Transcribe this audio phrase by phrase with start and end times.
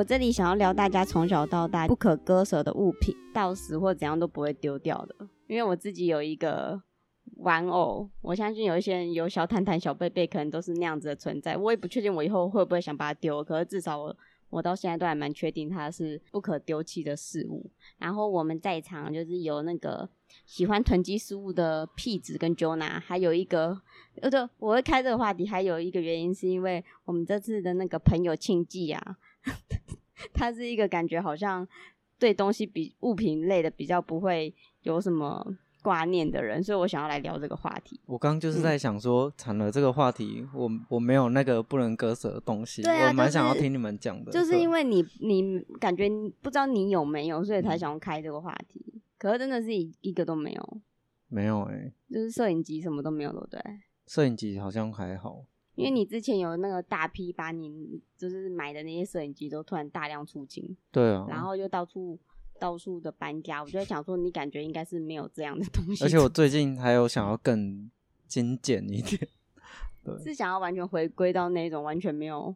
[0.00, 5.14] 我这里想要聊大家从小到大不可割舍的物品，到死或怎样都不会丢掉的。
[5.46, 6.82] 因为我自己有一个
[7.36, 11.54] 玩偶，我相信有一些人有小坦坦、小贝贝，可能都是那样子的存在。
[11.54, 14.16] 我也不确定我以后会不会想把它丢，可是至少我
[14.48, 17.70] 我到现在都还蛮确定它是不可丢弃的事物。
[17.98, 20.08] 然后我们在场就是有那个
[20.46, 23.78] 喜欢囤积事物的屁子跟 Jona，还有一个
[24.22, 29.18] 呃，对，我会开这个话题，还有一个原因是因为我们这次的那个朋友庆忌啊。
[30.32, 31.66] 他是一个感觉好像
[32.18, 35.46] 对东西比物品类的比较不会有什么
[35.82, 37.98] 挂念的人，所以我想要来聊这个话题。
[38.04, 44.30] 我刚就是在想说，谈了这个话题，我我没有那个不能割舍的东西，我蛮想要听你们讲的。
[44.30, 46.08] 就是因为你你感觉
[46.42, 49.02] 不知道你有没有，所以才想要开这个话题。
[49.18, 50.80] 可是真的是一一个都没有，
[51.28, 53.62] 没有哎，就是摄影机什么都没有，对不对？
[54.06, 55.44] 摄影机好像还好。
[55.80, 62.18] 因为你之前有那个大批把你就是买的那些摄影机都突然大量出清，对啊，然后又到处
[62.58, 66.04] 到处的搬家，我就想说你感觉应该是没有这样的东西。
[66.04, 67.90] 而且我最近还有想要更
[68.28, 69.26] 精简一点，
[70.04, 72.54] 对， 是想要完全回归到那种完全没有，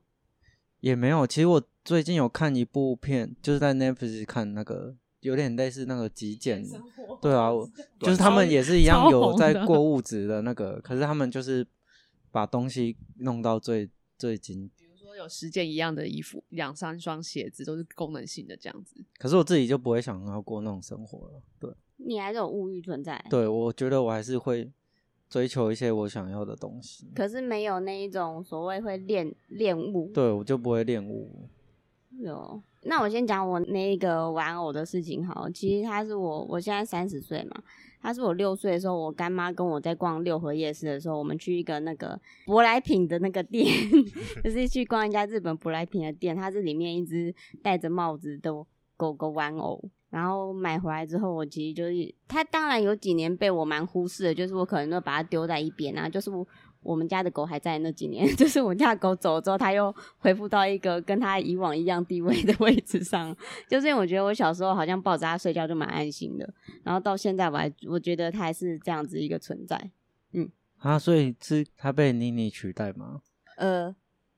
[0.81, 1.27] 也没有。
[1.27, 6.63] 其实我最近有看一部片，就是在 Netflix 看那个有点类似那个极简，
[7.23, 7.51] 对啊，
[8.01, 11.67] 就是他们也是一样有在过物质的那个，可是他们就是。
[12.35, 18.97] 把东西弄到最最精，比如说有十件一样的衣服，两三双鞋子都是功能性的这样子。
[19.21, 21.41] 可是我自己就不会想要过那种生活了。
[21.61, 23.25] 对，你还是有物欲存在。
[23.31, 24.69] 对，我觉得我还是会
[25.31, 27.09] 追求一些我想要的东西。
[27.15, 30.11] 可是没有那一种所谓会恋恋物。
[30.13, 31.49] 对，我就不会恋物。
[32.19, 35.49] 有，那我先讲我那个玩偶的事情好。
[35.51, 37.63] 其实他是我，我现在三十岁嘛。
[38.05, 43.67] 他是我六岁的时候，我干妈跟我在逛六合夜市的时候，我们去一个那个舶来品的那个店，
[44.45, 46.37] 就是去逛一家日本舶来品的店。
[46.37, 48.53] 它是里面一只戴着帽子的
[48.99, 56.47] 狗狗玩偶，然后买回来之后，我其实就是它当然有几年被我蛮忽视的，就是我可能都把它丢在一边啊，就是我
[56.85, 56.95] 我。
[56.95, 63.37] 我们家的狗还在那几年， 就是我家的狗走了之后，它又恢复到一个跟它以往一样地位的位置上。
[63.69, 66.49] 就是我觉得我小时候好像抱着它睡觉就蛮安心的，
[66.85, 69.91] 然后到现在我还我觉得它还是这样子一个存在。
[70.35, 73.23] 嗯，啊，所以是它被妮妮取代吗？
[73.57, 73.97] 呃。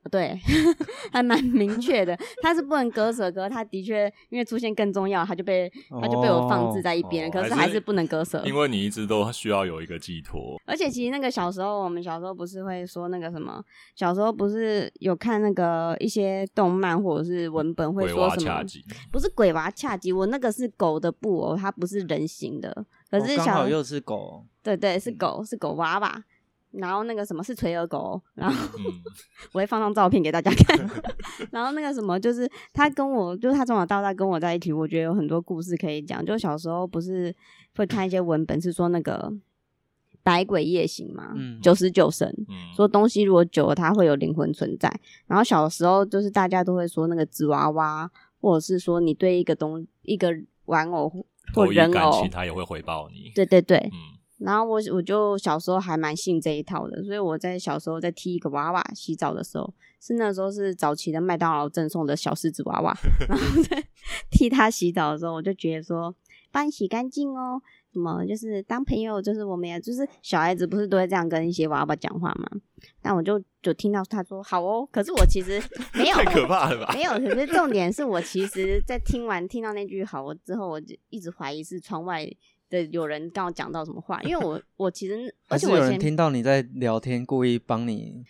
[0.08, 0.38] 对，
[1.12, 2.16] 还蛮明确的。
[2.42, 7.30] 他是不能割舍，可是他的确因为出现更重要，他就被他就被我放置在一边。
[7.30, 10.60] 可是还是不能割舍，因为你一直都需要有一个寄托。
[10.64, 13.62] 而且其实那个小时候，我们小时候不是会说那个什么？
[13.94, 18.62] 小时候不是有看那个一些动漫或者是文本会说什么？
[19.10, 22.84] 不是鬼娃恰吉，我那个是狗的布偶，它不是人形的。
[23.10, 26.22] 可是刚好又是狗，对对，是狗，是狗娃娃。
[26.72, 28.69] 然后那个什么是垂耳狗，然后
[29.53, 30.91] 我会放张照片给大家看。
[31.50, 36.25] 然后那个什么就是他跟我，就是他从小到大跟我在一起，我觉得有很多故事可以讲。
[36.25, 37.34] 就小时候不是
[37.77, 39.32] 会看一些文本，是说那个
[40.22, 41.32] 百鬼夜行嘛，
[41.62, 42.31] 九十九神，
[42.75, 44.93] 说东西如果久了，它会有灵魂存在。
[45.27, 48.10] 然后小时候就是大家都会说那个纸娃娃，
[48.41, 50.31] 或者是说你对一个东一个
[50.66, 53.31] 玩偶或人偶，他也会回报你。
[53.34, 54.16] 对对对，嗯。
[54.38, 62.94] 然后我我就小时候还蛮信这一套的，所以我在小时候在踢一个娃娃洗澡的时候，是那时候是早期的麦当劳赠送的小狮子娃娃，
[63.28, 63.82] 然后在
[64.30, 66.14] 替他洗澡的时候，我就觉得说
[66.52, 67.60] 帮你洗干净哦，
[67.92, 72.47] 什么就是当朋友，就是我们也就是小孩子不是都会这样跟一些娃娃讲话嘛？
[73.00, 75.58] 但我就就听到他说好哦，可是我其实
[75.94, 76.92] 没有太可怕了吧？
[76.92, 82.30] 没有，可是重点是我其实在听完听到那句好之后，我就一直怀疑是窗外。
[82.71, 84.21] 的有人刚我讲到什么话？
[84.22, 88.25] 因为我 我其实而且有人听到你在聊天，故意帮你。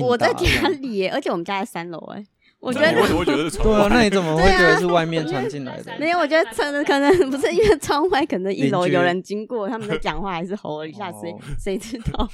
[0.00, 2.24] 我在家里，而且我们家在三楼哎，
[2.58, 5.92] 我觉得我 觉得对啊，那你怎么会觉得是外面传进来的？
[6.00, 12.26] 没有，我觉得可能可能不是因为窗外，可能一楼有人经过，他们在讲话还是吼了一下，谁谁知道？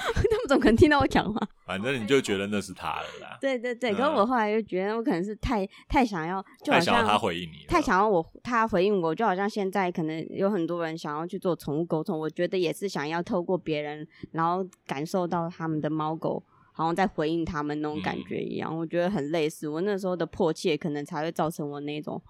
[0.14, 1.40] 他们怎么可能听到我讲话？
[1.66, 3.38] 反正你就觉得那是他了啦。
[3.40, 16.42] 对对对，可是我后来又觉得我可能是太太想要，就想要他回应你，太想要我他回应我，就好像现在可能有很多人想要去做宠物沟通，我觉得也是想要透过别人，然后感受到他们的猫狗
[16.72, 19.68] 好像在回应他们那种感觉一样，我觉得很类似。
[19.68, 22.20] 我那时候的迫切，可能才会造成我那种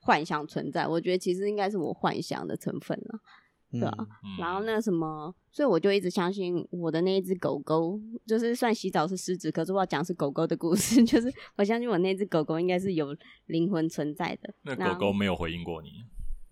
[0.00, 0.86] 幻想存在。
[0.86, 3.20] 我觉得其实应该是我幻想的成分了。
[3.72, 4.06] 对啊，
[4.38, 13.16] 然后那什么，所以我就一直相信我的那一只狗狗，就是算洗澡是狮子，可是我要讲是狗狗的故事， 就是我相信我那只狗狗应该是有
[13.46, 14.54] 灵魂存在的。
[14.62, 15.88] 那狗狗没有回应过你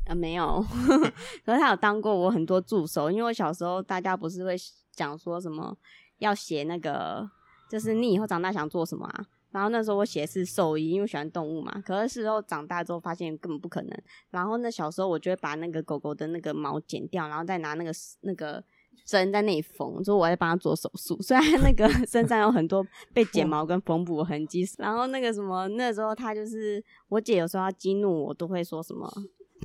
[0.06, 0.14] 啊？
[0.16, 0.64] 没有，
[1.44, 4.56] 可是它有当过我很多助手，因为我小时候大家不是会
[4.90, 5.76] 讲说什么
[6.18, 7.30] 要写那个，
[7.70, 9.26] 就是你以后长大想做什么啊？
[9.50, 11.82] 然后那时候我写的是兽医，因为我喜欢动物嘛。
[11.84, 14.02] 可是事后长大之后发现根本不可能。
[14.30, 18.62] 然后那小时候我就会把那个狗狗的那个毛剪掉，然后再拿那个那个
[19.04, 21.20] 针在那里缝，说我在帮它做手术。
[21.22, 29.10] 虽然那个 身上有很多被剪毛跟缝补的痕迹，然后那个什么那时候他就是我姐有时候要激怒我，都会说什么。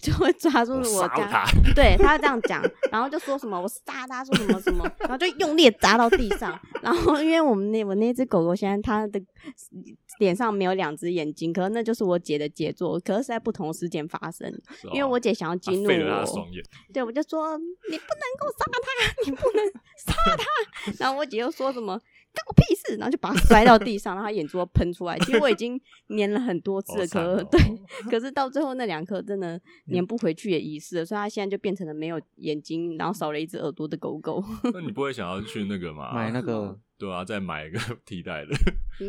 [0.01, 1.07] 就会抓住我
[1.73, 2.61] 对他这样讲，
[2.91, 6.59] 然后就说什么我杀他，说什么什么，然后就用力砸到地上。
[6.81, 9.21] 然后因为我们那我那只狗狗现在它的
[10.19, 14.47] 脸上没有两只眼睛，可是那就是我姐的杰作，可是是在不同时间发生。
[14.83, 15.87] 哦因为我姐想要激怒我
[16.93, 19.65] 对我就说你不能够杀他，你不能
[19.97, 20.91] 杀他。
[20.99, 21.99] 然后我姐又说什么
[22.35, 25.17] 干我屁事，然后就把它摔到地上，然后它眼珠都喷出来。
[25.19, 25.79] 其实我已经
[26.09, 27.59] 粘了很多次了，可对，
[28.11, 29.59] 可是到最后那两颗真的
[29.91, 34.43] 粘不回去也遗失了，所以它现在就变成了没有眼睛，然后少了一只耳朵的狗狗。
[34.73, 36.11] 那你不会想要去那个吗？
[36.15, 38.55] 买那个对啊，再买一个 替代的，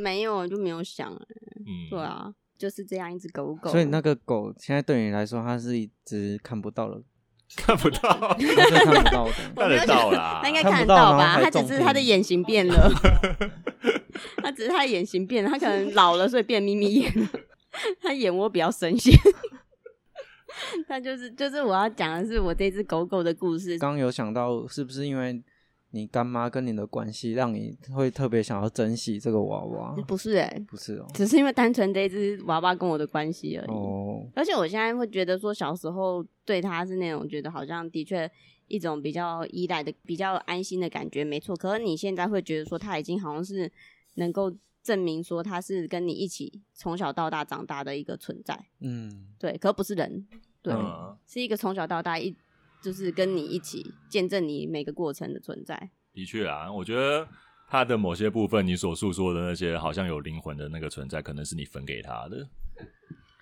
[0.02, 3.70] 没有就没有想，嗯，对，啊，就是这样一只狗狗。
[3.70, 7.02] 所以那个狗现在对你来说，它是一只看不到的，
[7.56, 9.32] 看不到，看不到的。
[9.56, 11.19] 看得到啦它应该看得到吧？
[11.19, 12.90] 然后还它只是他的眼型变了，
[14.43, 17.28] 他只是他的眼型变了，他可能老了，所以变眯眯眼了。
[18.02, 19.14] 他眼窝比较深陷。
[20.88, 23.78] 他就是就是我要讲的是我这只狗狗的故事。
[23.78, 25.42] 刚刚有想到，是不是因为
[25.96, 29.96] 你干妈跟你的关系，让你会特别想要珍惜这个娃娃？
[30.06, 33.70] 不是哎、不是哦，只是因为单纯这只娃娃跟我的关系而已。
[33.70, 38.31] 哦，而且我现在会觉得说，小时候对它是那种觉得好像的确
[38.69, 41.56] 一种比较依赖的、比较安心的感觉，没错。
[41.56, 43.72] 可是你现在会觉得说，它已经好像是
[44.14, 44.52] 能够
[44.82, 50.26] 证明说他是跟你一起从小到大长大的一个存在，嗯，对，可不是人，
[50.62, 52.32] 对，嗯是一个从小到大一
[52.82, 55.90] 就是跟你一起见证你每个过程的存在。
[56.12, 57.28] 的确啊，我觉得
[57.69, 62.49] 他的某些部分，你所诉说的那些好像有灵魂的那个存在，可能是你分给他的，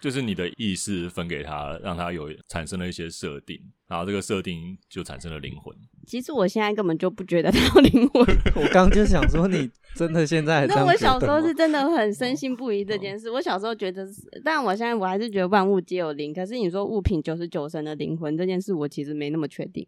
[0.00, 5.76] 就是你的意识分给他，让他有产生了一些设定，然后这个设定就产生了灵魂。
[6.04, 8.22] 其实我现在根本就不觉得 它有灵魂，
[8.54, 13.30] 我刚就想说，你真的现在那我小时候是真的很深信不疑这件事。
[13.30, 16.32] 我小时候觉得是，但我现在我还是觉得万物皆有灵。
[16.32, 19.86] 可是你说物品九十九神的灵魂这件事，我其实没那么确定。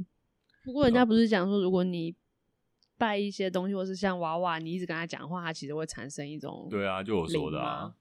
[0.64, 2.14] 不过人家不是讲说，如果你
[2.98, 7.94] 拜一些东西，或是像娃娃，你一直跟他讲话，它其实会产生一种对啊，就我说的啊吗，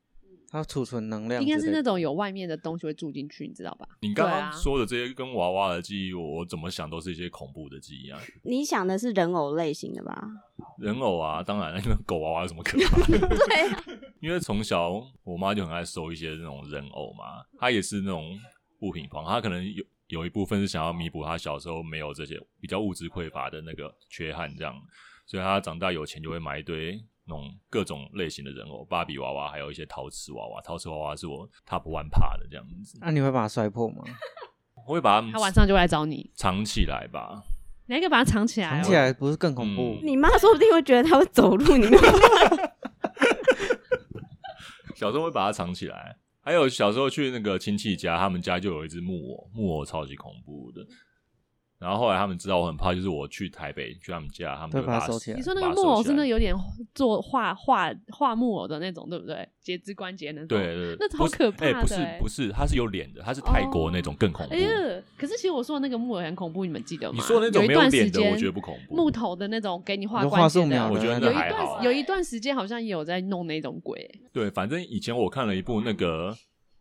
[0.55, 3.85] 它储存能量之应，该是那种有外面的东西会住进去，你知道吧？
[3.99, 8.17] 你刚刚说的这些跟娃娃的记忆，我我怎么想都是一些恐怖的记忆啊。
[8.43, 10.15] 你想的是人偶类型的吧？
[10.79, 13.19] 人偶啊，当然，那个狗娃娃有什么可怕的？
[13.27, 13.83] 对啊，
[14.21, 18.39] 因为从小我妈就很爱收一些那种人偶嘛，她也是那种
[18.79, 24.73] 物品狂，她可能有有一部分是想要弥补她小时候没有这些比较物质匮乏的那个缺憾，这样，
[25.25, 34.03] 所以她长大有钱就会买一堆那种各种类型的人偶，芭比娃娃，还有一些陶瓷娃娃，陶瓷娃娃是我 top one 怕的这样子，那、你会把它摔破吗？
[34.87, 37.41] 我会把它他晚上就会来找你，藏起来吧。
[37.87, 38.83] 你还可以把它藏起来、藏哦。
[38.83, 39.97] 起来不是更恐怖？
[40.01, 41.85] 嗯你妈说不定会觉得它会走路，你
[44.95, 46.17] 小时候会把它藏起来。
[46.41, 50.85] 还有小时候去那个亲戚家，他们家就有一只木偶，木偶超级恐怖的。
[51.85, 56.51] 然后后来他们知道我很怕，就是我去台北去他们家，他们就对把它它收起来你说那个木偶是那有点
[56.95, 59.47] 做画画画木偶的那种，对不对？
[59.61, 60.47] 截肢关节那种。
[60.47, 60.75] 对。
[60.75, 64.53] 对，那不是超可怕哎不是不是，它是有脸的，它是泰国那种更恐怖。
[64.55, 64.69] 哎呀，
[65.15, 67.17] 可是其实我说的那个木偶很恐怖，你们记得吗？
[67.17, 68.95] 你说那种有一段没有脸的，我觉得不恐怖。
[68.95, 76.35] 木头的那种给你画关节的我觉得有一那还好段有一段时间好像也有在弄那种鬼，对，反正以前我看了一部那个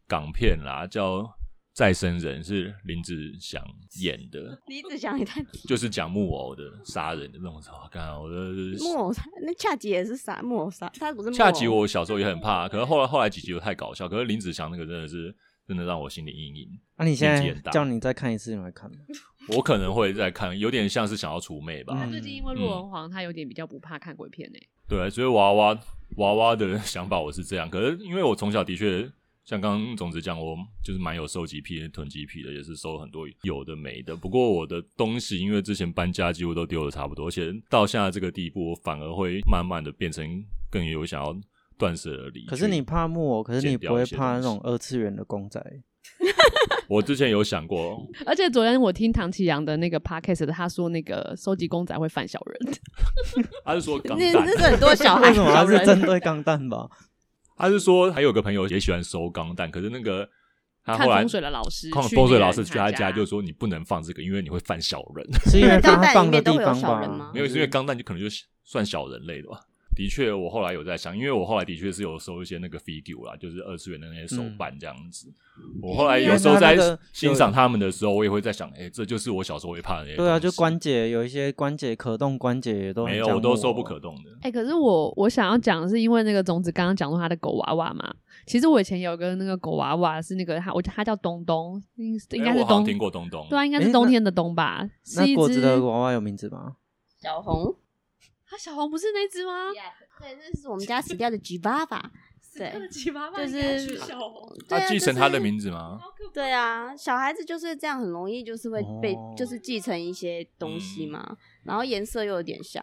[0.09, 1.19] 港片啦，叫
[1.75, 3.61] 《再生人》，是林子祥
[4.01, 7.57] 演的，林子祥也太就是讲木偶的杀人的那种。
[7.57, 8.35] 我看我的
[8.79, 15.35] 木偶杀，那恰吉也是杀木偶杀，他不是木偶恰吉，我小时候也很怕，可是后来后来几集又太搞笑，可是林子祥那个真的是
[15.67, 16.69] 真的让我心理阴影。
[16.97, 18.97] 那、你现在叫你再看一次，你会看吗？
[19.49, 21.95] 我可能会再看，有点像是想要除魅吧。
[22.05, 25.77] 嗯最近因为陆文煌他有点比较不怕看鬼片呢、对，所以娃娃
[26.19, 29.11] 娃娃的想法我是这样，可是因为我从小的确
[29.45, 34.17] 像刚刚总之讲，我就是蛮有收集癖、囤积癖的，也是收很多有的没的。
[34.17, 40.27] 不过我的东西因为之前搬家几乎都丢的差不多，而且到现在这个地步，我反而会慢慢的变成
[40.71, 41.37] 更有想要
[41.77, 42.47] 断舍而离。
[42.47, 45.63] 可是你怕木偶，可是你不会怕那种二次元的公仔。
[46.89, 52.75] 我之前有想过， 而且昨天我听唐启阳的那个 podcast，他说那个收集公仔会犯小人，
[53.65, 56.89] 他是说钢那弹那，是很多小孩为什么他是针对钢弹吧？
[57.57, 60.29] 他是说还有个朋友也喜欢收钢弹，可是那个
[60.85, 65.27] 他后来看风水的老师，看去风水老师去他家家就说你不能放这个，因为你会犯小人。
[65.51, 67.31] 是因为钢蛋里他放的面都会有地方吧小人吗？
[67.33, 68.29] 没有，是因为钢弹就可能就
[68.65, 69.61] 算小人类的吧。
[69.95, 75.33] 的确，我后来有在想，因为我后来的确是有收一些那个 figure 啦，就是二次元的那些手办这样子。
[75.81, 76.77] 我后来有时候在
[77.13, 80.17] 欣赏他们的时候，我也会在想，哎，这就是我小时候会怕的那些。
[80.17, 84.31] 对啊，就关节有一些关节可动关节也都没有，我都收不可动的。
[84.43, 88.13] 哎，可是我我想要讲的是，因为那个种子刚刚讲过他的狗娃娃嘛，
[88.47, 94.91] 其实我以前有个那个狗娃娃是那个他，我他叫东东，应应该是冬听过东东，对啊，应该是冬天的冬吧？
[95.17, 96.75] 那果子的娃娃有名字吗？
[97.23, 97.77] 小红。
[98.55, 99.73] 他小红不是那只吗？
[100.21, 102.13] 对，那是我们家死掉的吉爸爸。
[102.57, 104.49] 对，就是小红。
[104.69, 106.01] 他继承他的名字吗？
[106.33, 111.37] 对啊，小孩子就是这样，很容易就是会被就是继承一些东西嘛。
[111.65, 112.81] 然后颜色又有点像，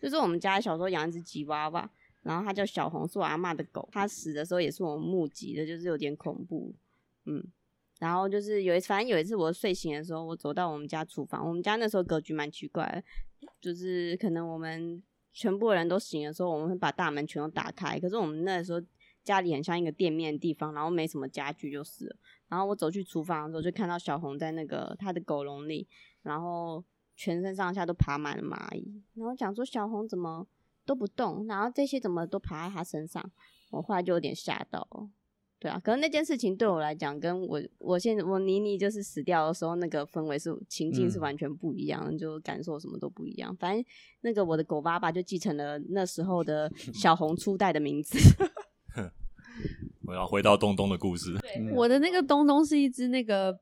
[0.00, 1.90] 就是我们家小时候养一只吉娃娃，
[2.22, 3.86] 然后它叫小红，是我阿妈的狗。
[3.92, 6.72] 它死的时候也是我们目击的，就是有点恐怖。
[7.26, 7.44] 嗯，
[8.02, 13.04] 然后就是有一次反正有一次我睡醒的时候，我走到我们家厨房，我们家那时候格局蛮奇怪。
[13.60, 15.00] 就是可能我们
[15.32, 18.00] 全部人都醒的时候，我们会把大门全都打开。
[18.00, 18.82] 可是我们那时候
[19.22, 22.16] 家里很像一个店面的地方，然后没什么家具就是。
[22.48, 25.86] 然后我走去厨房的时候，就看到小红在那个他的狗笼里，
[26.22, 26.82] 然后
[27.14, 29.00] 全身上下都爬满了蚂蚁。
[29.14, 30.44] 然后讲说小红怎么
[30.84, 33.30] 都不动，然后这些怎么都爬在他身上，
[33.70, 35.08] 我后来就有点吓到。
[35.62, 43.54] 对啊，可能那件事情对我来讲，跟我我现在我妮妮就是死掉的时候那个氛围是情境是完全不一样，就感受什么都不一样。
[43.54, 43.84] 反正
[44.22, 48.18] 那个我的狗爸爸就继承了那时候的小红初代的名字。
[50.06, 51.34] 我要回到东东的故事。
[51.74, 53.56] 我的那个东东是一只那个。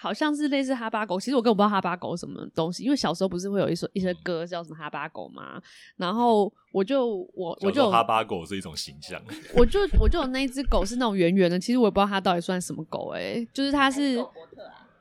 [0.00, 5.62] 好像是类似哈巴狗，其实我根本不知道哈巴狗什么东西，因为小时候不是会有一首一些歌叫什么哈巴狗吗？
[5.96, 9.22] 然后我就我我就哈巴狗是一种形象，
[9.54, 14.18] 我就我就有那一只狗是那种圆圆的，其实我也不知道它到底算什么狗哎，就是它是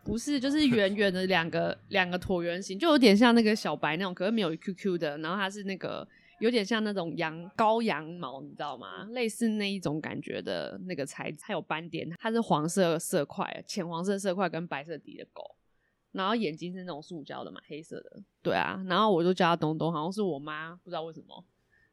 [0.04, 6.08] 不是就是圆圆的两个两个椭圆形，就有点像那个小白那种，可是没有 QQ 的，然后它是那个。
[6.42, 9.06] 有点像那种羊羔羊毛，你知道吗？
[9.12, 15.56] 类似那一种感觉的那个材质，它有斑点，它是黄色色块、浅黄色色块跟白色底的狗，
[16.12, 18.24] 然后眼睛是那种塑胶的嘛，黑色的。
[18.42, 21.46] 对啊，然后我就叫它东东，好像是我妈，不知道为什么，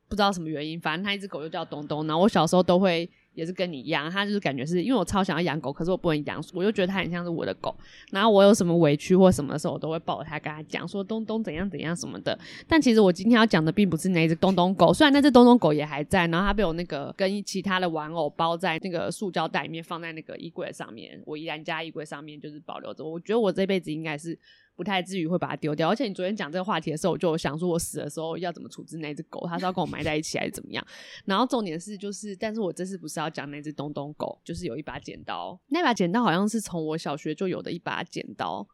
[0.09, 2.07] 不知道什么原因，反正它一只狗就叫东东。
[2.07, 3.09] 然后我小时候都会。
[3.38, 7.73] 也是跟你一样，他就是感觉是因为我超想要养狗，可是我不能养，我就觉得它很像是我的狗。
[8.11, 12.37] 然后我有什么委屈或什么的时候，我都会抱着它跟他讲说东东怎样怎样什么的。
[12.66, 23.04] 但其实我今天要讲的并不是那只东东狗，虽然那只东东狗也还在，然后它被我那个跟其他的玩偶包在那个塑胶袋里面，放在那个衣柜上面，我依然家衣柜上面就是保留着。
[23.04, 24.37] 我觉得我这辈子应该是。
[24.79, 29.45] 不太至于会把它丢掉，而且你昨天讲这个话题的时候，我就想说，我死的时候要怎么处置那只狗？
[29.49, 30.87] 它是要跟我埋在一起还是怎么样？
[31.25, 38.65] 然后重点是，就是，但是我这次不是要讲那只东东狗，就是有一把剪刀，那把剪刀好像是从我小学就有的一把剪刀，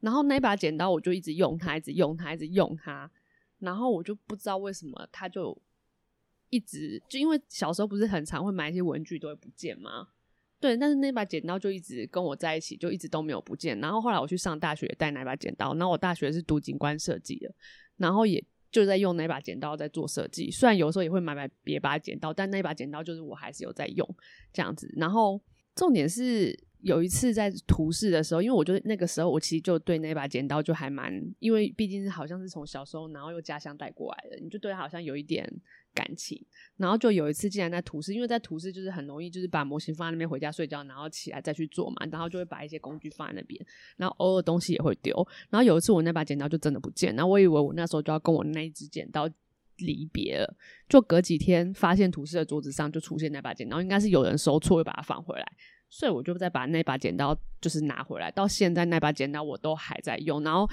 [0.00, 3.10] 然后那把剪刀我就一直用它，一直用它，一直用它，
[3.58, 5.60] 然后我就不知道为什么它就
[6.48, 10.08] 一直就因为小时候不是很常会买一些文具都会不见吗？
[10.60, 13.80] 对，但是那把剪刀就一直跟我在一起，就一直都没有不见。
[13.80, 15.72] 然后后来我去上大学，带那把剪刀。
[15.74, 17.50] 然后我大学是读景观设计的，
[17.96, 20.50] 然后也就在用那把剪刀在做设计。
[20.50, 24.06] 虽然有时候也会买买别把剪刀，但那把剪刀就是我还是有在用
[24.52, 24.92] 这样子。
[24.98, 25.40] 然后
[25.74, 35.50] 重点是有一次在图示的时候，因为我觉得那个时候我其实就对那把剪刀就还蛮，因为毕竟是好像是从小时候然后又家乡带过来的，你就对它好像有一点。
[35.94, 36.40] 感情，
[36.76, 43.64] 然后就有一次竟然在图示，因为在图示就是很容易，就是把模型放在那边回家睡觉，然后起来再去做嘛，然后就会把一些工具放在那边，
[43.96, 45.14] 然后偶尔东西也会丢。
[45.48, 49.28] 然后有一次我那把剪刀就真的不见，然后我以为我那时候就要跟我那一只剪刀
[49.78, 50.56] 离别了，
[50.88, 55.52] 就隔几天发现图示的桌子上就出现那把剪刀，应该是有人收错，又把它放回来，
[55.88, 60.68] 所以我就再把那把剪刀就是拿回来，到现在那把剪刀我都还在用，然后。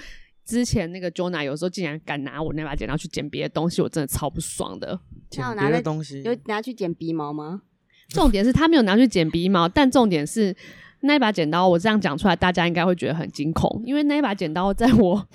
[0.48, 4.98] 之前那个 Jonah 有时候竟然敢拿我那把剪刀去剪别的东西，我真的超不爽的。
[5.28, 7.60] 剪别的东西有拿去剪鼻毛吗？
[8.08, 10.56] 重点是他没有拿去剪鼻毛，但重点是
[11.00, 15.28] 那一把剪刀，我这样讲出来，大家应该会觉得很惊恐，因为那一把剪刀在我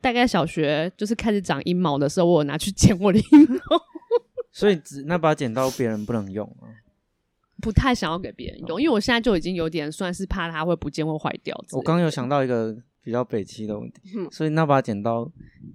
[0.00, 3.82] 大概小学就是开始长阴毛的时候，我拿去剪我的阴毛。
[4.54, 6.70] 所以只那把剪刀别人不能用啊？
[7.60, 11.60] 不太想要给别人用，因为我现在就已经有点算是怕它会不见或坏掉。
[11.72, 12.76] 我刚有想到一个。
[13.04, 15.28] 比较北七的问题，所以那把剪刀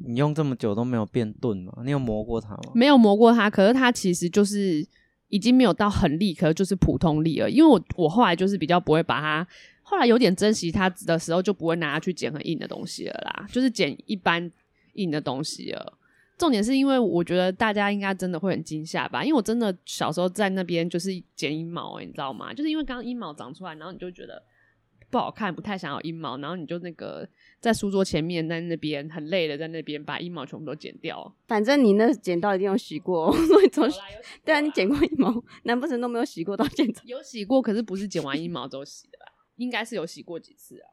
[0.06, 1.74] 你用这么久都没有变钝吗？
[1.84, 2.72] 你有磨过它吗？
[2.74, 4.88] 没有磨过它，可是它其实就是
[5.28, 7.50] 已经没有到很利，可就是普通利了。
[7.50, 9.48] 因为我我后来就是比较不会把它，
[9.82, 14.50] 后来有点珍惜它的时候，就不会拿它去剪很硬的东西了啦，就是剪一般
[14.94, 15.98] 硬的东西了。
[16.38, 22.54] 重点是因为我觉得大家应该真的会很惊吓吧，因为我真的小时候在那边就是剪阴毛，你知道吗？
[22.54, 24.42] 就是因为刚阴毛长出来，然后你就觉得。
[25.10, 27.28] 不好看，不太想要阴毛，然后你就那个
[27.60, 31.34] 在书桌前面在那边很累的在那边把阴毛全部都剪掉。
[31.48, 33.90] 反正你那剪刀一定有洗过，所以从
[34.44, 37.02] 对啊，你剪过阴毛，难不成都没有洗过到现在？
[37.06, 39.32] 有洗过，可是不是剪完阴毛之后洗的吧？
[39.56, 40.90] 应该是有洗过几次啊。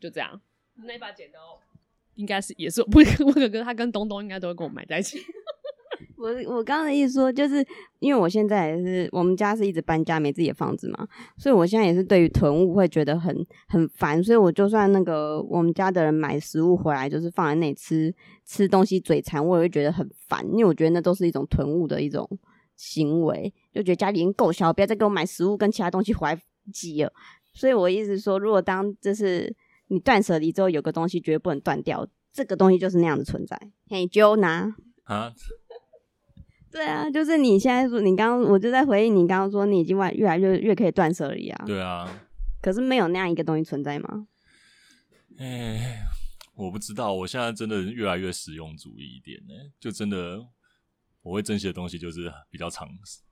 [0.00, 0.40] 就这样，
[0.76, 1.60] 那把剪刀
[2.14, 5.18] 应该是也是不 我哥哥他跟东东应该都会跟我埋在一起。
[6.18, 7.64] 我我刚刚的意思说，就是
[8.00, 11.06] 因为我现在也是我们家是一直搬家，没自己的房子嘛，
[11.36, 13.34] 所以我现在也是对于囤物会觉得很
[13.68, 18.12] 很烦，所以我就算那个我们家的人买食物回来，就是放在那里吃
[18.44, 22.28] 吃东西嘴馋，我也会觉得很烦，因为我觉得那都是一种囤物的一种
[22.76, 26.40] 行为，就觉得家里已经够小，不要再给我买食物跟其他东西回来
[26.72, 27.12] 挤了。
[27.54, 29.54] 所以我意思说，如果当就是
[29.86, 33.56] 你断舍离之后，有个东西绝对不能断掉，这个东西就是那样的存在。
[33.88, 35.32] 嘿，就拿啊。
[36.70, 41.64] 对啊，就是你现在说，你刚刚我就在回应你刚刚说，你已经越越来越越可以断舍离啊。
[41.66, 42.08] 对啊。
[42.60, 44.26] 可是没有那样一个东西存在吗？
[45.38, 46.00] 哎，
[46.54, 50.38] 我不知道，我现在真的越来越实用主义一点呢，就真的
[51.22, 52.88] 我会珍惜的东西就是比较长。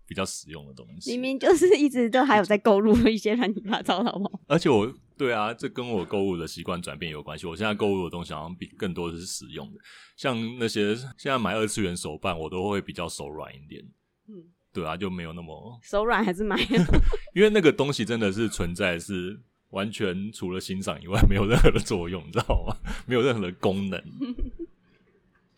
[0.06, 4.40] 比较实用的东西，明明就是一直都还有在购入一些乱七八糟的，好不好？
[4.46, 7.46] 而且我对啊，这跟我购物的习惯转变有关系。
[7.46, 9.80] 我现在购物的东西好像比更多的是实用的，
[10.16, 13.82] 像那些现在买二次元手办，我都会比较手软一点。
[14.28, 16.56] 嗯，对啊，就没有那么手软还是买，
[17.34, 22.76] 因为那个东西真的是存在，是完全除了欣赏以外没有任何的作用，你知道吗？
[23.06, 24.00] 没有任何的功能。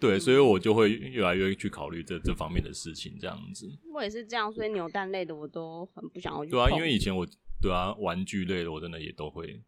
[0.00, 3.68] 对，所以我就会越来越去考虑这这方面的事情，这样子。
[3.92, 6.44] 我也是这样，所以扭蛋类的我都很不想要。
[6.44, 7.26] 对啊，因为以前我
[7.60, 9.60] 对啊，玩具类的我真的也都会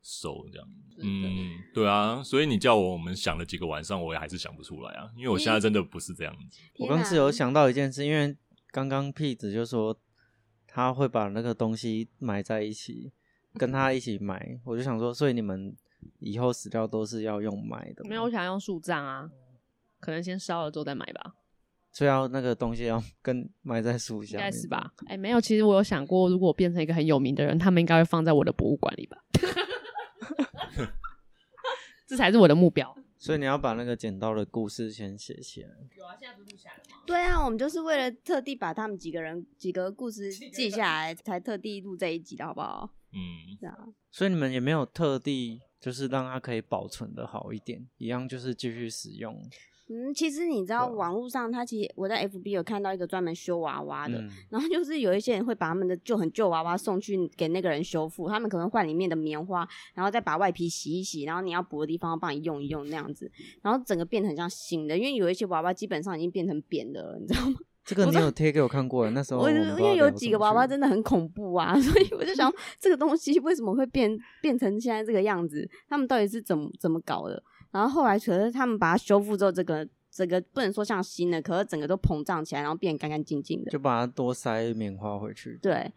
[0.00, 0.68] 收这样。
[1.02, 6.60] 嗯，对啊，所以你叫我，我们想了几个晚上，我也还是想不出来啊，因为我现在真的不是这样子。
[6.78, 8.36] 我刚是有想到一件事，因为
[8.70, 9.98] 刚刚屁子就说
[10.68, 13.12] 他会把那个东西埋在一起，
[13.54, 15.76] 跟他一起埋，我就想说，所以你们
[16.20, 18.04] 以后死掉都是要用埋的？
[18.08, 19.28] 没有，我想用树葬啊。
[20.02, 21.34] 可能先烧了之后再买吧，
[21.92, 24.92] 所以要那个东西要 跟埋在树下，应该是吧？
[25.06, 29.16] 哎，没有，其实我有想过，如果我变成一个很有名的人，他们应该会放在我的博物馆里吧？
[32.08, 32.94] 这才是我的目标。
[33.16, 35.68] 所以你要把那个剪刀的故事先写起来。
[35.96, 37.02] 有啊，现在不录下来吗？
[37.06, 42.90] 对啊，我们就是为了特地把他们几个人几个故事记下来，才特地录这一集的好不好？
[43.12, 43.78] 嗯，是啊。
[44.10, 49.40] 所以你们也没有特地就是让它可以保存的好一点，一样就是继续使用。
[49.92, 67.56] 嗯，其实你知道，网络上他其实我在 FB 有看到一个专门修娃娃的， 然后就是有一些人会把他们的旧很旧娃娃送去给那个人修复，他们可能换里面的棉花，然后再把外皮洗一洗，然后你要补的地方帮你用一用那样子，然后整个变得很像新的，因为有一些娃娃基本上已经变成扁的了，你知道吗？
[67.84, 75.68] 这个你有贴给我看过了，那时候我因为有几个娃娃真的很恐怖啊， 所以我就想这个东西为什么会变变成现在这个样子？
[75.88, 77.42] 他们到底是怎么怎么搞的？
[77.72, 79.88] 然后后来可是他们把它修复之后，这个。
[80.14, 85.58] 整个不能说像新的，可是整个都膨胀起来，然后变干干净净的，就把它多塞棉花回去。
[85.62, 85.90] 对，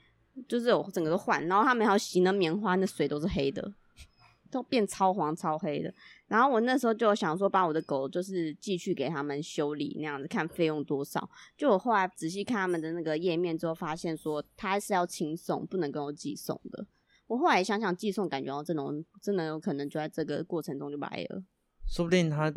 [0.48, 3.74] 就是我整个都换，然后他们还有洗的棉花，那水都是黑的，
[4.50, 5.94] 都变超黄超黑的。
[6.28, 11.30] 然后我那时候就想说，把我的狗就是寄去给他们修理那样子，看费用多少。
[11.58, 16.88] 就我后来仔细看他们的那个页面之后，发现说他是要轻送，不能跟我寄送的。
[17.28, 21.44] 我后来想想，寄送感觉这种真的有可能就在这个过程中就白了，
[21.88, 22.54] 说不定他。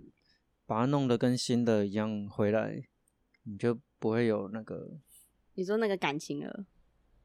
[0.66, 2.86] 把它弄得跟新的一样回来，
[3.44, 5.00] 你就不会有那个。
[5.54, 6.66] 你说那个感情了？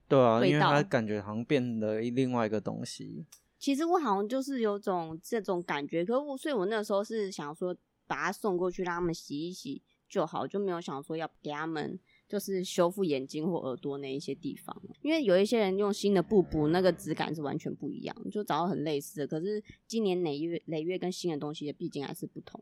[0.07, 3.25] 对啊，因为他感觉好像变了另外一个东西。
[3.59, 7.75] 其实我好像就是有种这种感觉，可我所以我那时候是想说
[8.07, 11.99] 把它送过去让他们洗一洗就好，就没有想说要给他们
[12.33, 14.75] 就是修复眼睛或耳朵那一些地方。
[15.03, 19.27] 因为有一些人用新的布布，那个质感是完全不一样，就找到很类似的。
[19.27, 22.59] 可是今年累月累月跟新的东西毕竟还是不同。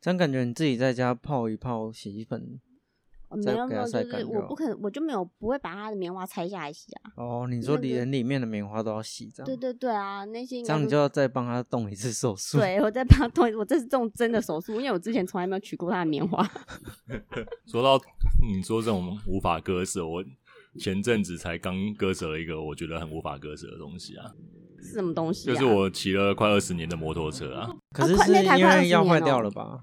[0.00, 2.60] 真感觉你自己在家泡一泡洗衣粉，
[3.36, 7.12] 没有没有，就是我不可能，我就没有不会把它的棉花拆下来洗啊。
[7.16, 9.46] 哦，你说连里面的棉花都要洗，这样？
[9.46, 12.58] 对对对啊，那些这样你就要再帮他动一次手术。
[12.58, 16.48] 对，我再帮他动，我这是动真的手术，因为我之前从来没有取过他的棉花。
[17.66, 18.00] 说到
[18.42, 20.24] 你说这种无法割舍，我
[20.78, 24.32] 前阵子才刚割舍了一个我觉得很无法割舍的东西啊。
[24.82, 25.46] 是什么东西？
[25.46, 27.70] 就是我骑了快二十年的摩托车啊。
[27.92, 29.80] 可是是因为要坏掉了吧？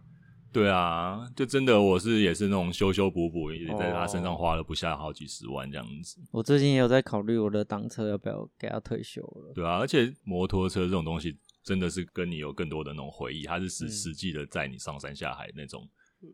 [0.53, 6.19] 对啊，就真的我是也是那种修修补补，也在他身上花了不下好几十万这样子。
[6.31, 9.53] 我最近也有在考虑我的挡车要不要给他退休了。
[9.53, 15.87] 对啊，而且摩托车这种东西真的是跟你有更多的那种回忆，它是实实际的载你上山下海那种，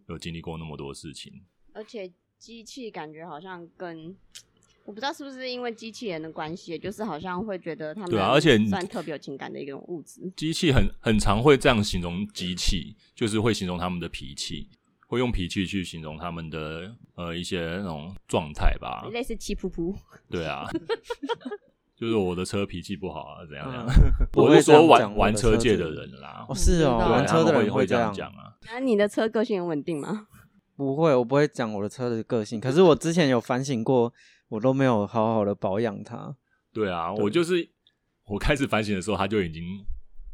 [0.07, 1.31] 有经历过那么多事情。
[1.73, 4.15] 而且机器感觉好像更。
[4.87, 10.31] 我不知道是不是因为机器人的关系，就是好像会觉得他们对啊而且算特别有情感的一种物质。
[10.37, 14.69] 机器很很常会这样形容机器，就是会形容他们的脾气，
[15.07, 19.05] 会用脾气去形容他们的呃一些那种状态吧。
[19.11, 19.93] 类似气噗噗，
[20.29, 20.65] 对啊，
[21.93, 23.85] 就是我的车脾气不好啊，怎样怎样。
[23.89, 28.55] 嗯 我是说玩玩车界的人啦，哦，是哦，玩车的人会这样这样讲啊。
[28.71, 30.27] 那你的车个性很稳定吗？
[30.77, 32.61] 不会，我不会讲我的车的个性。
[32.61, 34.13] 可是我之前有反省过，
[34.49, 36.35] 我都没有好好的保养它，
[36.73, 37.69] 对啊，对我就是
[38.25, 39.63] 我开始反省的时候，它就已经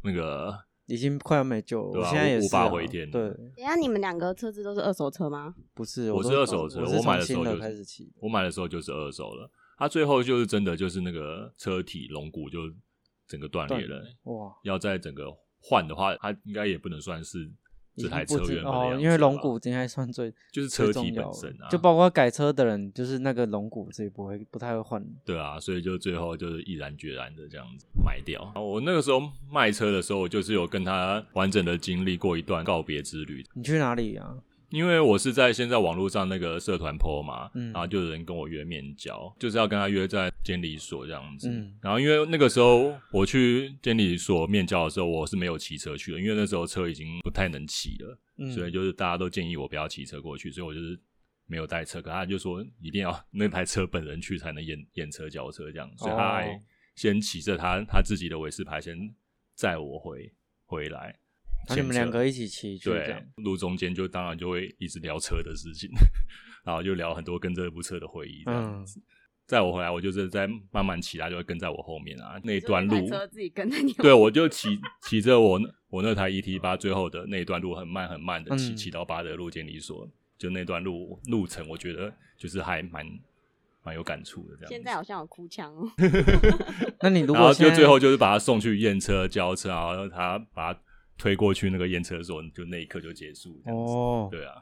[0.04, 0.54] 那个
[0.86, 1.94] 已经快要没救了。
[1.94, 5.56] 对啊我现在也无是、啊、法回天对，等下你们两个车子都是二手车吗？
[5.74, 8.12] 不是，我都是二手车，我买的的时候就是开始骑。
[8.18, 12.60] 我买的时候就是二手了，它最后就是真的就是那个车体龙骨就
[13.28, 15.26] 整个断裂了，哇，要在整个
[15.60, 17.50] 换的话，它应该也不能算是
[17.96, 25.06] 这台车哦，因为龙骨应该算最就是车体本身啊，就包括改车的人，就是那个龙骨自己不会不太会换。
[25.24, 28.52] 对啊，所以就最后就是毅然决然的这样子卖掉。
[28.56, 34.36] 我那个时候卖车的时候，我就是有跟他完整的经历过一段告别之旅，你去哪里啊？
[34.74, 41.48] 因为我是在现在网络上那个社团 PO 嘛，嗯然后就有人跟我约面交，就是要跟他约在监理所这样子。
[41.48, 51.00] 嗯然后因为那个时候我去监理所面交的时候，我是没有骑车去的，因为那时候车已经不太能骑了，嗯，所以就是大家都建议我不要骑车过去，所以我就是
[51.46, 52.02] 没有带车。
[52.02, 56.60] 可他就说一定要那台车本人去才能验验车交车这样，所以他还哦
[56.96, 58.98] 先骑着他他自己的维斯牌先
[59.54, 60.34] 载我回
[60.66, 61.16] 回来。
[61.70, 65.90] 那你们两个一起骑对样，，路中间就当然就会一直聊车的事情，
[66.66, 69.02] 然后就聊很多跟这部车的回忆这样嗯子。
[69.46, 72.40] 载我回来，我就是在慢慢骑，他就会跟在我后面啊。
[72.44, 72.96] 那一段路
[73.30, 73.92] 自己跟着你。
[73.94, 83.06] 对，我就骑骑着我那我那台 ET 八最后的那一段路，很慢很慢的骑，嗯骑到巴德路监理所，就那段路路程，我觉得就是还蛮
[83.84, 84.70] 蛮有感触的这样。
[84.70, 85.92] 现在好像有哭腔哦。
[87.04, 90.80] 那你如果就最后就是把他送去验车交车，然后他把他
[91.18, 93.62] 推过去那个验车所，就那一刻就结束。
[93.66, 94.56] 哦，对啊，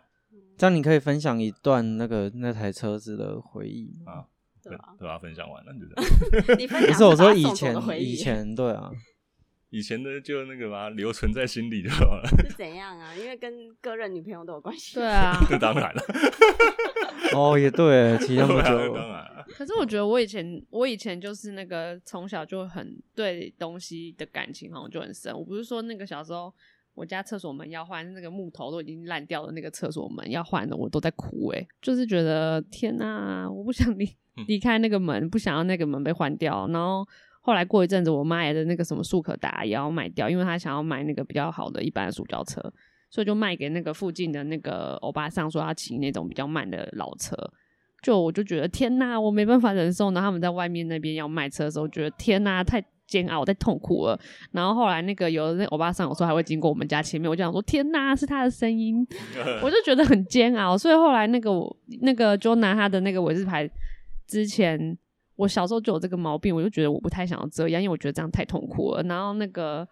[0.57, 3.91] 这样你可以分享一段那个那台车子的回忆。
[4.05, 4.25] 啊，
[4.63, 5.17] 对啊对啊？
[5.17, 6.55] 分享完了，对不对？
[6.57, 8.91] 你分享不 是我说以前的回忆以前对啊，
[9.71, 12.27] 以前的就那个嘛，留存在心里就好了。
[12.47, 13.15] 是怎样啊？
[13.15, 14.95] 因为跟各任女朋友都有关系。
[14.95, 16.01] 对啊，这当然了，
[17.33, 19.30] 哦也对，骑那么久当，然了。
[19.53, 25.31] 可是我觉得我以前，我以前就是那个从小就很对东西的感情好像就很深。
[25.37, 26.53] 我不是说那个小时候
[26.93, 34.05] 我家厕所门要换，那个木头都已经烂掉了那个厕所门要换的，我都在哭诶、就是觉得天哪、我不想离
[34.37, 36.67] 嗯离开那个门，不想要那个门被换掉。
[36.67, 37.07] 然后
[37.41, 42.61] 后来过一阵子，我妈也的那个什么速可达也要卖掉，因为她想要买那个比较好的一般的塑胶车，
[43.09, 47.35] 所以就卖给那个附近的那个欧巴桑，说要骑那种比较慢的老车。
[48.01, 50.05] 就我就觉得天呐，我没办法忍受。
[50.11, 54.19] 然后他们在外面那边要卖车的时候，觉得天呐，太煎熬，太痛苦了。
[54.51, 59.05] 然后后来那个有的那欧巴桑有时候还会经过我们家前面，我就想说天呐，是他的声音，
[59.61, 60.77] 我就觉得很煎熬。
[60.77, 63.69] 所以后来那个我那个 Jona 他的那个尾字牌
[64.25, 64.97] 之前，
[65.35, 69.03] 我小时候就有这个毛病，我就觉得我不太想要这样，因为我觉得这样太痛苦了。
[69.03, 69.87] 然后那个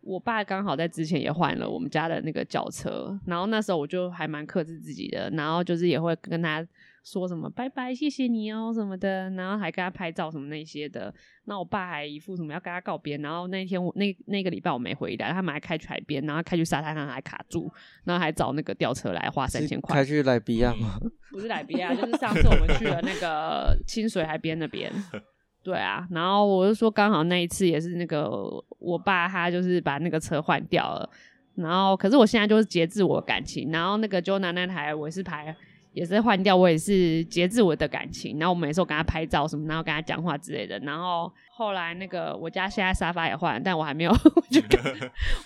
[0.00, 6.66] 我爸刚好在之前也换了我们家的那个轿车，然后那时候我就还蛮克制自己的，然后就是也会跟他
[7.02, 11.12] 说什么拜拜，谢谢你哦什么的，然后还跟他拍照什么那些的。
[11.44, 17.70] 那我爸还一副什么要跟他告别，然后那天我那那个礼拜我没回来，他们还开去海边，然后开去沙滩上还卡住，
[18.04, 20.04] 然后还找那个吊车来花三千块开。
[20.04, 20.98] 去莱比亚吗？
[21.32, 24.92] 不是莱比亚，就是上次我们去了那个清水海边那边。
[25.62, 28.30] 对啊，然后我就说刚好那一次也是那个
[28.78, 31.10] 我爸他就是把那个车换掉了，
[31.54, 35.54] 然后可是我现在就是节制我感情，然后那个 Jona 那台我是牌
[35.92, 44.80] 也是换掉，我也是节制我的感情，然后我每次我跟他拍照什么，然后跟他讲话之类的，然后后来那个我家现在沙发也换了，但我还没有， 我就 跟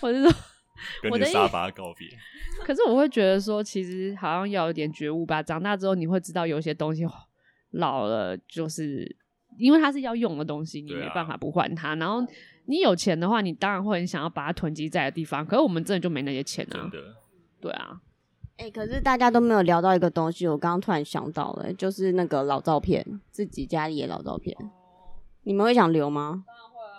[0.01, 0.31] 我是说。
[1.09, 2.05] 我的沙发告别。
[2.65, 5.41] 可是我会觉得说，其实好像要有点觉悟吧。
[5.41, 7.07] 长大之后，你会知道有些东西
[7.71, 9.09] 老了，就是
[9.57, 11.95] 因为它是要用的东西，你没办法不换它。
[11.95, 12.21] 然后
[12.65, 15.45] 你有钱的话，你当然会很想要把它囤积在的地方。
[15.45, 16.91] 可是我们真的就没那些钱啊真。
[16.91, 17.15] 的，
[17.61, 17.97] 对啊，
[18.57, 24.55] 哎、可是大家都没有聊到一个东西，我刚刚突然想到了，就是那个老照片，自己家里的老照片，
[25.43, 26.45] 你们会想留吗？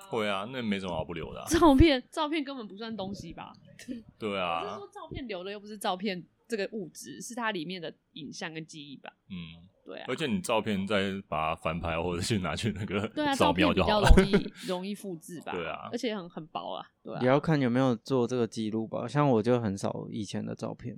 [0.09, 1.47] 会啊，那没什么好不留的啊。
[1.49, 3.53] 照片照片根本不算东西吧？
[3.87, 9.13] 对只是啊说，照片留的又不是照片这个物质，是它里面的影像跟记忆吧？
[9.29, 10.15] 嗯，对啊而。
[10.15, 14.23] 且你照片再把它翻拍，或者去拿去那个对啊， 扫照片比较描就好了。
[14.23, 15.51] 容易 容易复制吧？
[15.53, 17.21] 对啊而且很很薄啊，对啊。
[17.21, 19.09] 也要看有没有做这个记录吧。
[19.09, 20.97] 像我就很少以前的照片，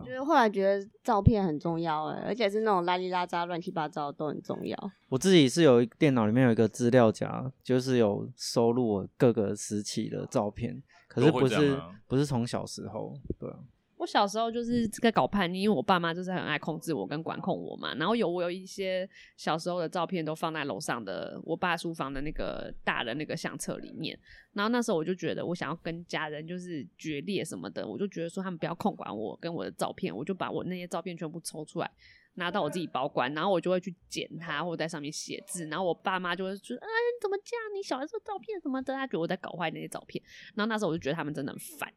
[0.00, 4.76] 就是后来觉得照片很重要哎，而且是那种拉里拉扎、乱七八糟都很重要。
[5.08, 13.56] 我自己是有一电脑里面有一个资料夹，就是有收录我各个时期的照片，可是不是、啊不是从小时候，对啊，
[14.00, 17.94] 我小时候就是在搞叛逆，因为我爸妈就是很爱控制我跟管控我嘛。
[17.96, 24.18] 然后有我有一些小时候的照片都放在楼上的我爸书房的那个大的那个相册里面。
[24.54, 31.90] 然后那时候我就觉得我想要跟家人就是决裂什么的，我就觉得说他们不要控管我跟我的照片，我就把我那些照片全部抽出来。
[32.34, 37.76] 拿到我自己保管，然后我就会去剪它，或者在上面写字，然后我爸妈就会说：“啊，你怎么这样？
[37.76, 40.24] 你小的时候照片什么的？”他觉得我在搞坏那些照片。
[40.54, 41.92] 然后那时候我就觉得他们真的很烦。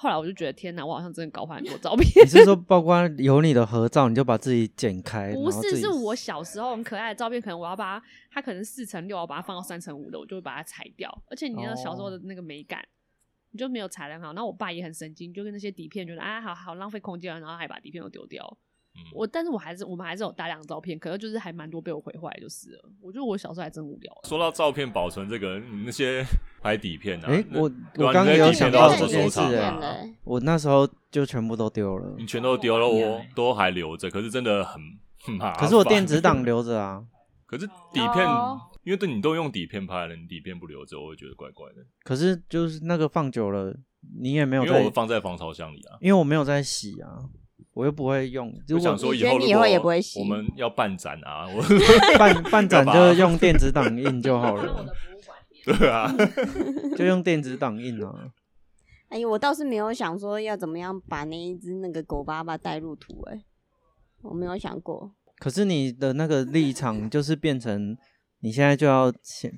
[0.00, 2.08] 后来我就觉得天哪，我好像真的搞坏很多照片。
[2.24, 5.34] 你是说包括有你的合照，你就把自己剪开？
[5.34, 11.10] 不是，是我小时候很可爱的照片，可能我要把它，它可能四乘六，我把它放到三乘五的，我就会把它裁掉。
[11.28, 12.80] 而且你那个小时候的那个美感，
[13.50, 14.28] 你就没有裁得很好。
[14.28, 18.56] 然后我爸也很神经，就跟那些底片觉得啊，好好浪费空间，然后还把底片都丢掉。
[18.98, 22.90] 嗯我，但是我还是我们还是有大量的照片，可能就是还蛮多被我毁坏，就是了。
[23.00, 24.12] 我觉得我小时候还真无聊。
[24.24, 26.24] 说到照片保存这个，你那些
[26.60, 29.40] 拍底片啊，诶那我我刚刚有想到这件事？
[30.24, 34.80] 我那时候就全部都丢了，你全都丢了，我都还留着，可是真的很
[35.22, 35.62] 很麻烦。
[35.62, 37.04] 可是我电子档留着啊。
[37.48, 41.76] 可是底片哦，因为对你都用底片拍了，你底片不留着，我会觉得怪怪的。
[42.04, 43.74] 可是就是那个放久了，
[44.20, 45.96] 你也没有在因为我，放在防潮箱里啊。
[46.02, 47.24] 因为我没有在洗啊，
[47.78, 48.48] 我又不会用。
[48.66, 51.62] 如果我想说你觉得你以后以后也不会洗我们要办展啊，我
[52.18, 54.84] 办办 展就用电子档印就好了，
[55.64, 56.12] 对啊，
[56.96, 58.32] 就用电子档印啊。
[59.10, 63.44] 哎，我倒是没有想说要怎么样把那一只那个狗爸爸带入图，哎，
[64.22, 65.12] 我没有想过。
[65.38, 67.96] 可是你的那个立场就是变成
[68.40, 69.12] 你现在就要，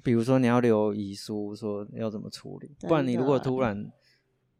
[0.04, 3.90] 比如说你要留遗书，说要怎么处理，不然你如果突然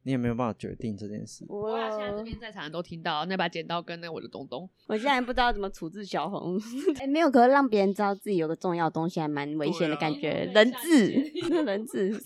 [0.02, 1.44] 你也没有办法决定这件事。
[1.48, 6.60] 我哇，现在这边在场的都听到那把剪刀跟那我的东东，我现在不知道怎么处置小红，
[6.98, 10.50] 哎、没有，可是让别人知道自己有个重要的东西，还蛮危险的感觉。
[10.54, 11.32] 人质，
[11.64, 12.10] 人质，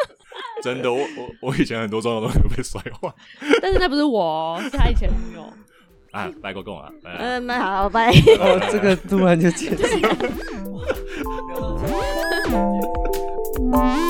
[0.62, 3.12] 真的，我我我以前很多重要的东西都被摔坏
[3.60, 5.42] 但是那不是我哦，是他以前女友。
[6.12, 8.08] 啊，拜过共啊，嗯，那好，拜。
[8.10, 9.84] 哦，这个突然就结束。
[13.72, 14.05] 嗯